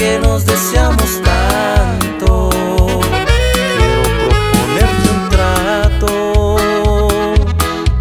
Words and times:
que 0.00 0.18
nos 0.18 0.46
deseamos 0.46 1.20
tanto. 1.22 2.48
Quiero 3.76 4.02
proponerte 4.24 5.06
un 5.16 5.22
trato 5.28 6.12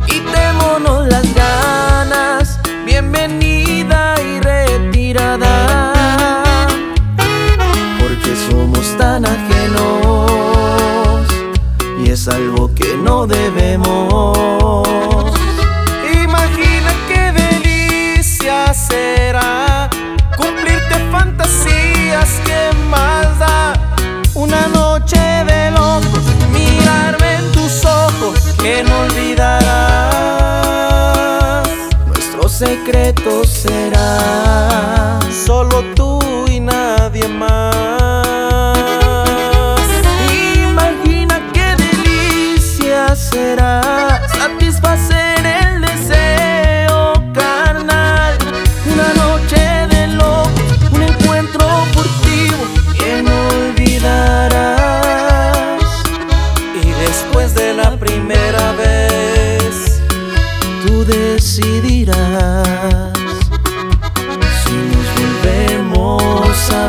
y 0.07 0.19
démonos 0.37 1.07
las 1.07 1.27
ganas, 1.35 2.59
bienvenida 2.85 4.15
y 4.21 4.39
retirada, 4.39 5.51
porque 7.99 8.33
somos 8.49 8.97
tan 8.97 9.25
ajenos 9.25 11.27
y 12.01 12.11
es 12.11 12.29
algo 12.29 12.73
que 12.73 12.95
no 12.95 13.27
debemos. 13.27 14.38
secreto 32.59 33.45
será 33.45 35.17
solo 35.31 35.81
tú 35.95 36.19
y 36.51 36.59
nadie 36.59 37.25
más. 37.29 37.78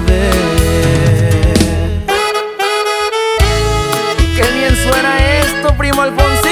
saber. 0.01 0.31
Qué 4.37 4.51
bien 4.53 4.77
suena 4.77 5.39
esto, 5.41 5.75
primo 5.77 6.03
Alfonso. 6.03 6.50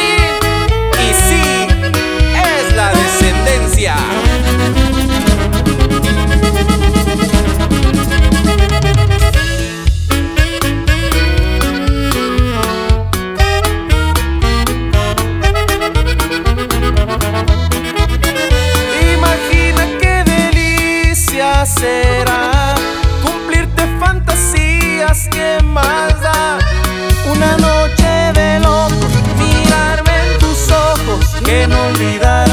que 31.48 31.66
no 31.66 31.86
olvidarás, 31.86 32.52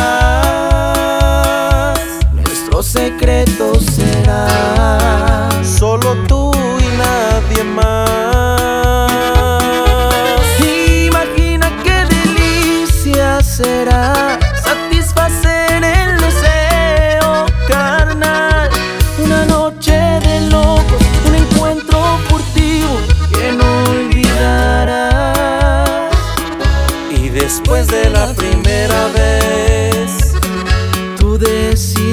nuestro 2.31 2.81
secreto 2.81 3.73
será 3.81 5.49
solo 5.63 6.15
tú. 6.29 6.34
decir. 31.37 32.04